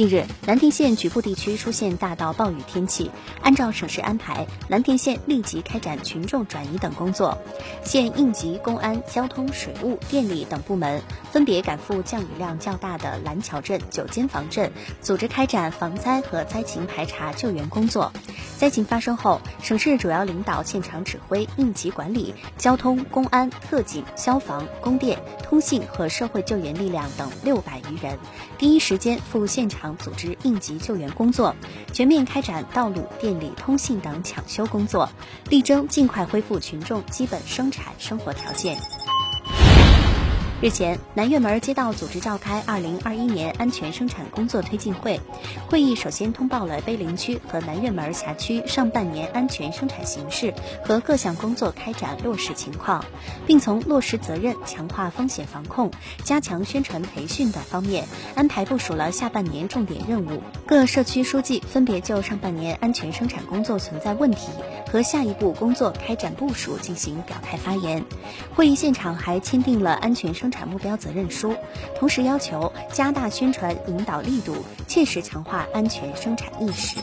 [0.00, 3.10] 近日，蓝田县局部地区出现大到暴雨天气。
[3.42, 7.36] 按照省市安排，蓝田县立即开展群众转移等工作。
[7.84, 14.72] 县应急、公安、交通、水务、电力等部门分别赶赴降雨量较大的蓝桥镇、九间房镇，
[15.02, 18.10] 组织开展防灾和灾情排查救援工作。
[18.56, 28.18] 灾情发生后，省市主要领导现场指挥应急管理，交通、公安、特警、消防、供电、通信和社会救援力量等六百余人，
[28.56, 29.89] 第一时间赴现场。
[29.96, 31.54] 组织应急救援工作，
[31.92, 35.08] 全面开展道路、电力、通信等抢修工作，
[35.48, 38.76] 力争尽快恢复群众基本生产生活条件。
[40.62, 45.18] 日前，南院门街道组织召开二零二一年安全生产工作推进会。
[45.70, 50.52] 会议首先通报了碑林区和南院门辖区上半年安全生产形势
[50.84, 53.02] 和各项工作开展落实情况，
[53.46, 55.90] 并从落实责任、强化风险防控、
[56.24, 60.42] 加强宣传培训等方面安排部署了下半年重点任务。
[60.66, 64.48] 各社区书记分别就上半年安全生产工作存在问题
[64.92, 68.04] 和下一步工作开展部署进行表态发言。
[68.54, 71.54] 会议现场还签订了安全生产目标责任书，
[71.94, 74.56] 同时要求加大宣传引导力度，
[74.86, 76.96] 切实强化安全生产意识。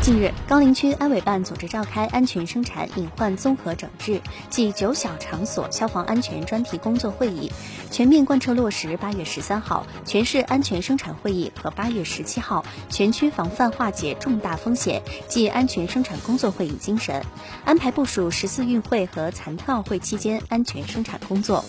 [0.00, 7.50] 近日，高陵区安委办组织召开安全生产隐患综合整治暨九小场所消防安全专题工作会议，
[7.90, 17.22] 全面贯彻落实八月十三号全市安全生产会议和八月十七号全区防范化解重大风险暨安全生产工作会议精神，
[17.64, 21.62] 安排部署十四运会和残特奥会期间安全生产工作。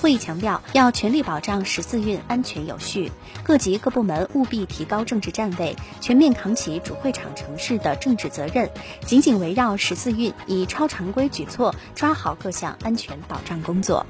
[0.00, 3.10] 会议强调，要全力保障十四运安全有序，
[3.42, 7.71] 各级各部门务必提高政治站位，全面扛起主会场城市。
[7.78, 8.70] 的政治责任，
[9.06, 14.04] 紧紧围绕十四运，以超常规举措抓好各项安全保障工作。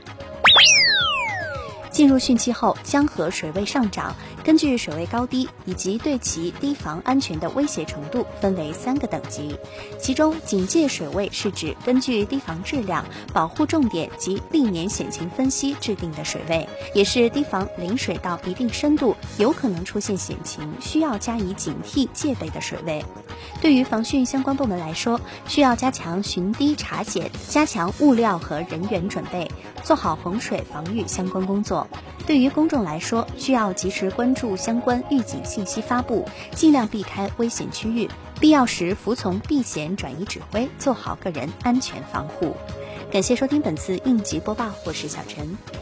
[1.90, 9.56] 进入汛期后，江河水位上涨，根据水位高低以及对其堤防安全的威胁程度，分为三个等级。
[10.00, 23.04] 其中，警戒水位是指根据堤防质量、保护重点及历年险情分析制定的水位，也是堤防临水到一定深度有可能出现险情，需要加以警惕戒备的水位。
[23.60, 29.48] 对于防汛相关部门来说，需要加强巡堤查检，加强物料和人员准备，
[29.84, 31.86] 做好洪水防御相关工作。
[32.26, 38.08] 对于公众来说，需要及时关注相关预警信息发布，尽量避开危险区域，
[38.40, 42.56] 必要时服从避险转移指挥，做好个人安全防护。
[43.10, 45.81] 感谢收听本次应急播报，我是小陈。